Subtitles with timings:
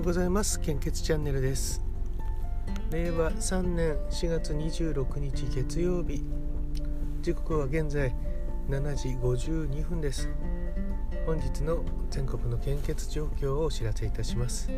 [0.00, 0.58] ようございます。
[0.60, 1.84] 献血チャンネルです。
[2.90, 6.24] 令和3年4月26日月曜日。
[7.20, 8.14] 時刻は現在
[8.70, 10.26] 7時52分です。
[11.26, 14.70] 本日の全国の献血状況をお知らせいたします。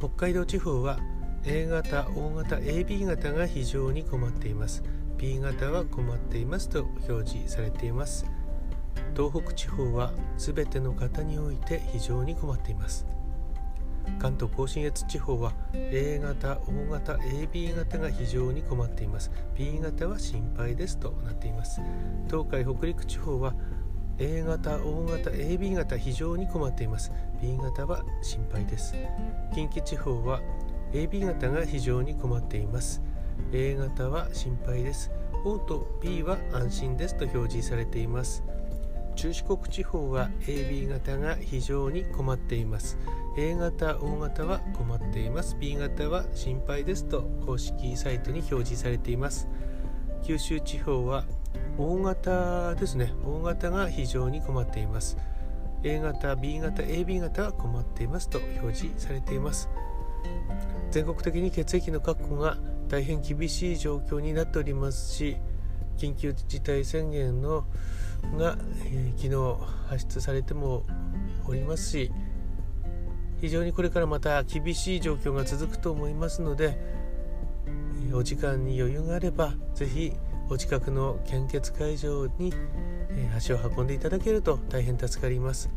[0.00, 0.98] 北海道地方は
[1.44, 4.82] A 型、O 型、AB 型が非常に困っています。
[5.18, 8.26] B 型は困っていますと表示されています。
[9.14, 13.06] 東北地方は全ての方において非常に困っています。
[14.18, 19.30] 関東甲信越地方は A 型、O 型、AB 型が非常に困っています。
[19.56, 21.80] B 型は心配ですとなっています。
[22.26, 23.54] 東海北陸地方は
[24.18, 27.12] A 型、O 型、AB 型非常に困っています。
[27.40, 28.94] B 型は心配です。
[29.54, 30.40] 近畿地方は
[30.92, 33.02] AB 型が非常に困っています。
[33.52, 35.10] A 型は心配です。
[35.44, 38.42] O と B は安心ですと表示されています。
[39.16, 42.98] 中四国地方は AB 型が非常に困っています。
[43.36, 45.56] A 型 O 型は困っています。
[45.58, 49.48] B 型は心配ですと公式サイトに表示されています。
[50.22, 51.24] 九州地方は
[51.78, 53.12] O 型ですね。
[53.24, 55.16] O 型が非常に困っています。
[55.82, 59.68] A 型 B 型 AB 型は困っていますと表示されています。
[60.90, 62.58] 全国的に血液の確保が
[62.88, 65.36] 大変厳しい状況になっておりますし
[65.96, 67.64] 緊急事態宣言の
[68.36, 70.84] が、えー、昨日発出されても
[71.46, 72.12] おりますし
[73.40, 76.78] 非常にこれからまた厳しい状況が続くと思いますので
[78.12, 80.12] お時間に余裕があれば是非
[80.48, 82.52] お近くの献血会場に
[83.36, 85.70] 足を運んでいただけると大変助かります。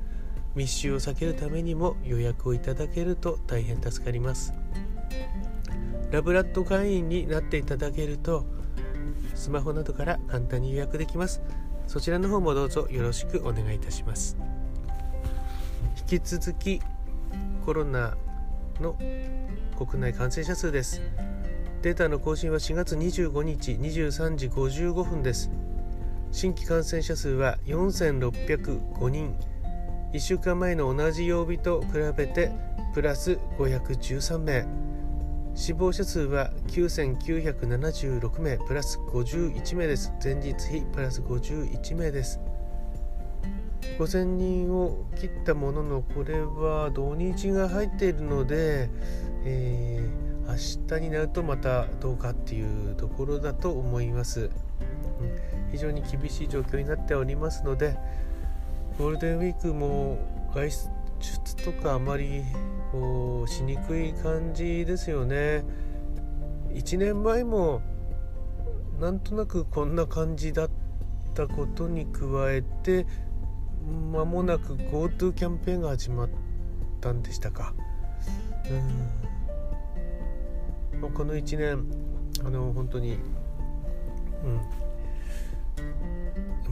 [0.56, 4.54] 密集を避けるためにも予約をいただけると大変助かります。
[6.12, 8.46] ラブラッド会員になっていただけると
[9.36, 11.42] スマホなどから簡単に予約できます。
[11.86, 14.38] そちらの方もどうぞよろしくお願いいたします。
[16.10, 16.82] 引き続き
[17.66, 18.18] コロナ
[18.82, 18.98] の
[19.78, 21.02] 国内感染者数です。
[21.82, 25.50] データの更新は4月25日23時55分です。
[26.32, 29.36] 新規感染者数は4605人。
[30.14, 31.88] 1週間前の同じ曜日と比
[32.18, 32.52] べて
[32.94, 34.68] プラス513名。
[35.56, 40.12] 死亡者数は9976名プラス51名です。
[40.22, 42.42] 前日比プラス51名です。
[43.98, 48.90] 5000人を切ったもののこれは土日が入っているので、
[49.46, 54.50] えー、明日になるとまたどうかっていうところだと思います、うん、
[55.72, 57.98] 非常に厳しい状況になっておりますので
[58.98, 60.20] ゴールデンウィークも
[60.54, 62.44] 外出とかあまり
[62.92, 65.64] こうしにくい感じですよね。
[66.74, 67.82] 1年前も
[69.00, 70.70] なんとなくこんな感じだっ
[71.34, 73.06] たことに加えて
[73.84, 76.30] 間もなく GoTo キャンペーンが始まっ
[77.02, 77.74] たんでしたか。
[81.02, 81.12] うん。
[81.12, 81.86] この1年
[82.46, 83.18] あの本当に
[84.44, 84.62] うん。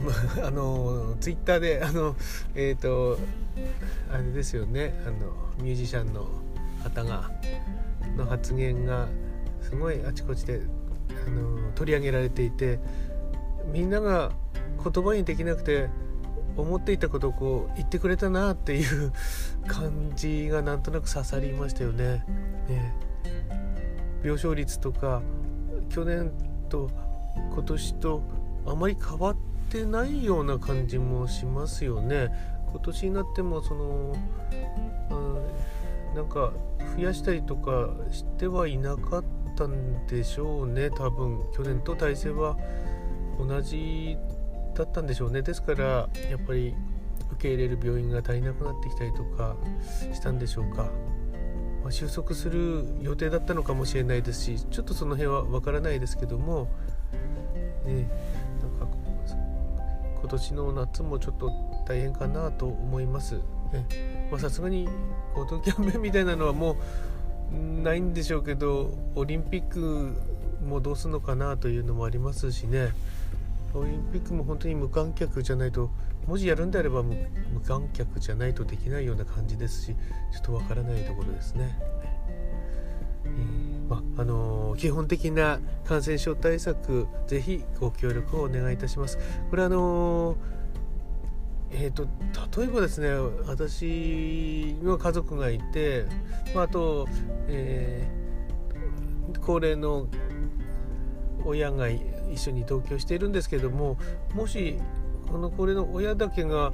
[0.44, 2.16] あのツイッターであの
[2.54, 3.18] えっ、ー、と
[4.12, 4.94] あれですよね。
[5.06, 5.16] あの
[5.62, 6.28] ミュージシャンの
[6.82, 7.30] 方が
[8.16, 9.08] の発言が
[9.60, 10.62] すごいあちこちで
[11.26, 12.78] あの取り上げられていて
[13.72, 14.32] みんなが
[14.82, 15.88] 言葉にできなくて
[16.56, 19.12] 思っていたことをこう言ってくれたなっていう
[19.66, 22.24] 感じがなんとなく刺さりましたよね。
[22.68, 22.94] ね
[24.22, 25.22] 病床率とか
[25.88, 26.32] 去年
[26.68, 26.90] と
[27.54, 28.22] 今年と
[28.66, 29.36] あまり変わっ
[29.70, 32.28] てないような感じもしますよね。
[32.70, 34.16] 今年になってもその、
[35.10, 36.52] うん、なんか
[36.96, 39.24] 増やしたりとかしてはいなかっ
[39.56, 42.56] たんでしょうね多分去年と体制は
[43.38, 44.16] 同じ
[44.74, 45.42] だったんでしょうね。
[45.42, 46.74] ですからやっぱり
[47.32, 49.56] 受け入れる病院が足りなくなってきたりとか
[50.12, 50.90] したんでしょうか、
[51.82, 56.68] まあ、収束する予定だったのかもしれないですしちょっとその辺は分からないですけども、
[57.86, 58.08] ね、
[58.60, 58.96] なんか
[60.20, 61.50] 今年の夏もちょっと
[61.86, 63.40] 大変かなと思います。
[64.38, 64.88] さすがに
[65.34, 66.76] GoTo キャンペーンみたいなのはも
[67.52, 70.14] うないんでしょうけどオリンピック
[70.66, 72.90] もどうするのかなというのもありますしね。
[73.74, 75.90] オリンピックも本当に無観客じゃないと
[76.26, 79.94] もしやるんであれば無観客じゃないとできないような感じですし
[80.32, 81.78] ちょっとわからないところですね。
[83.24, 89.18] えー、まあのー、基本的な感染症対策ぜひご協力をお願いいたします。
[89.50, 90.36] これあのー、
[91.72, 92.06] えーと、
[92.60, 93.10] 例えばですね
[93.46, 96.04] 私の家族がいて、
[96.54, 97.08] まあ、あと、
[97.48, 98.06] え
[99.40, 100.08] 高齢の
[101.44, 101.88] 親が
[102.32, 103.96] 一緒に同居しているんですけども
[104.34, 104.78] もし
[105.30, 106.72] この高齢の親だけが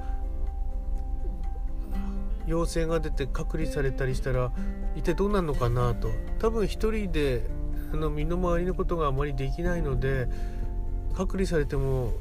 [2.46, 4.50] 陽性が出て隔離されたりしたら
[4.96, 6.08] 一体どうなるのかなと。
[6.38, 7.42] 多分一人で
[7.92, 10.28] あの身の回りのことがあまりできないので
[11.14, 12.12] 隔離されても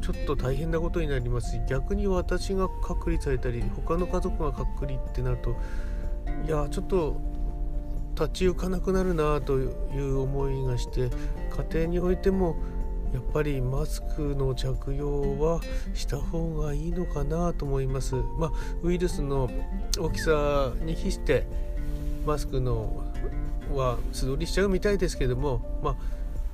[0.00, 1.52] ちょっと大変なことになります。
[1.52, 5.56] し逆に私が隔離されたり他の家族が隔離ってなると
[6.46, 7.20] いやちょっと
[8.18, 11.10] 立ち行かなくなるなという思いがして
[11.70, 12.56] 家庭においても
[13.12, 15.60] やっぱりマスクの着用は
[15.94, 18.14] した方がいいのかなと思います。
[18.38, 18.52] まあ、
[18.82, 19.48] ウイルスの
[19.98, 21.46] 大きさに比して
[22.26, 23.04] マスクの
[23.72, 25.96] は素通りしちゃうみたいですけども、まあ、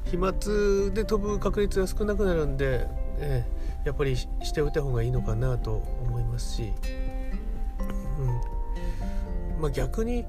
[0.04, 0.32] 飛沫
[0.92, 2.86] で飛ぶ確率が少なくなるんで
[3.18, 6.72] えー、やっぱりしておいた方がいいのかなと思いますし、
[8.18, 8.22] う
[9.58, 10.24] んまあ、逆に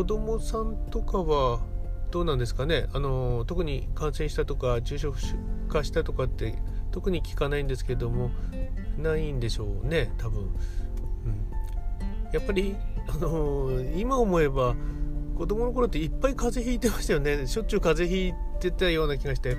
[0.00, 1.60] 子供さんとかは
[2.10, 2.88] どうなんですかね？
[2.94, 5.12] あの特に感染したとか重症
[5.68, 6.54] 化したとかって
[6.90, 8.30] 特に聞かないんですけども
[8.96, 10.50] ないんでしょうね多分、うん、
[12.32, 12.76] やっぱり
[13.08, 14.74] あの今思えば
[15.36, 17.46] 子供の頃っていっぱい風邪ひいてましたよね。
[17.46, 19.58] しょっちゅう風邪ひいてたような気がして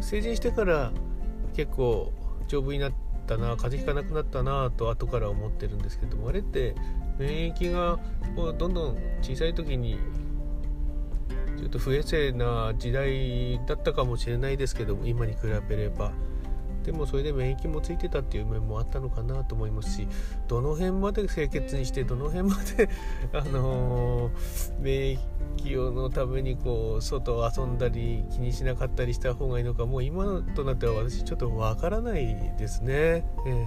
[0.00, 0.90] 成人してから
[1.54, 2.14] 結構
[2.48, 2.96] 丈夫になって
[3.26, 6.74] たな風邪ひかなくなったなと後から思ってるんですけどもあれって
[7.18, 7.98] 免疫が
[8.34, 9.98] どんどん小さい時に
[11.58, 15.38] ちょっと不衛生な時代だったかもしれないですけども今に比
[15.68, 16.12] べれば。
[16.86, 20.08] でもそれで免疫もついてたっていう面もあったのかなと思いますし
[20.46, 22.88] どの辺まで清潔にしてどの辺まで
[23.34, 25.18] あのー、免
[25.56, 33.26] 疫のためにこう外を遊んだり気にしなかったりした方がいいのかもう今となっては私ちょっとわからないですね。
[33.46, 33.66] えー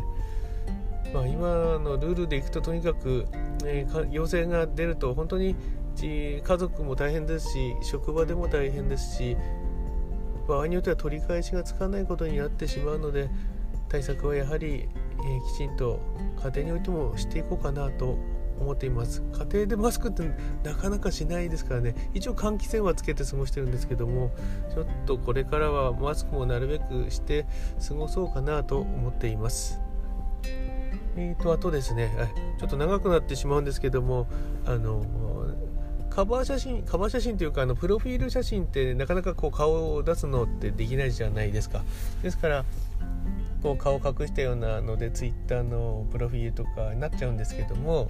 [1.14, 3.26] まあ、今のルールでいくととにかく、
[3.66, 5.56] えー、陽性が出ると本当に
[6.02, 9.36] 家族も大変ですし職場でも大変ですし
[10.50, 13.30] 場合によっては取り返しがつかないことになってしまうので
[13.88, 14.88] 対策はやはり、え、
[15.54, 16.00] きちんと
[16.44, 18.18] 家庭においてもしていこうかなと
[18.60, 19.22] 思っています。
[19.32, 20.24] 家庭でマスクって
[20.64, 21.96] なかなかしないですからね。
[22.14, 24.32] 一応換気扇はつけて過ごしてるんですけども
[24.74, 27.46] ちょっとこれからはマスクもなるべくして
[27.88, 29.80] 過ごそうかなと思っています。
[31.16, 32.12] えーとあとですね
[32.60, 34.28] ちょっと長くなってしまうんですけども
[34.66, 35.04] あの
[36.10, 41.84] カバー写真カバー写真というかあのプロフィール写真ってなかなかこう顔を出すのってできないじゃないですか
[42.24, 42.66] ですから
[43.62, 48.10] こう顔を隠したようなので Twitter のプロフィールとかになっちゃうんですけども、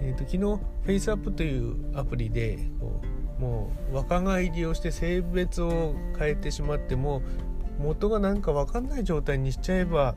[0.00, 3.00] えーと、昨日 FaceApp というアプリでこ
[3.38, 7.22] うもう若返りをして性別を変えてしまっても
[7.78, 10.16] 元がなんか分かんない状態にしちゃえば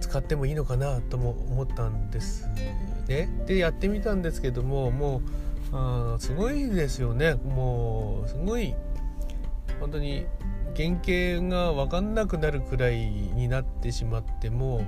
[0.00, 2.48] 使ってもいいのかなとも思ったんです
[3.08, 3.30] ね。
[3.46, 5.22] でやってみたんですけどももう
[5.72, 7.34] あすごいですよね。
[7.34, 8.74] もうすごい
[9.80, 10.26] 本当に
[10.76, 14.82] 原型が分かんなくなるくらいになってしまっても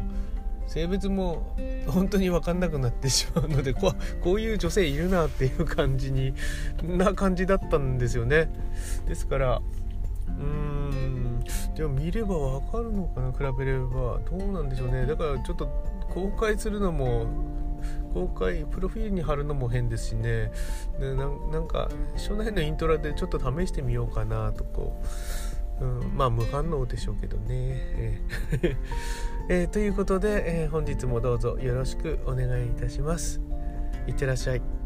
[0.67, 6.35] 性別も本当に分かんなくなってしまうのでここういう女性いるなっていう感じに
[6.83, 8.51] な感じだったんですよね。
[9.07, 9.63] ですから
[10.29, 11.41] うーん
[11.75, 14.21] でも見れば分かるのかな比べれば。
[14.31, 15.07] どうなんでしょうね。
[15.07, 15.69] だからちょっと
[16.11, 17.27] 公開するのも
[18.13, 20.51] 公開プロフィールに貼るのも変ですしね。
[20.99, 25.01] でなんか初代のイントラでちょっと試してみようかなとこ
[25.81, 28.23] う、うん、まあ無反応でしょうけどね、え
[29.49, 29.65] え。
[29.65, 33.41] ー、 ということで、えー、本日もどうぞよろしくお願いいたします。
[34.07, 34.78] いってらっしゃい。